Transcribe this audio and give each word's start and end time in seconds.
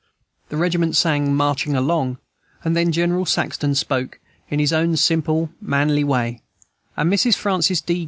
The 0.49 0.57
regiment 0.57 0.95
sang 0.95 1.35
"Marching 1.35 1.75
Along," 1.75 2.17
and 2.63 2.75
then 2.75 2.91
General 2.91 3.23
Saxton 3.23 3.75
spoke, 3.75 4.19
in 4.49 4.57
his 4.57 4.73
own 4.73 4.97
simple, 4.97 5.51
manly 5.61 6.03
way, 6.03 6.41
and 6.97 7.13
Mrs. 7.13 7.35
Francis 7.35 7.81
D. 7.81 7.99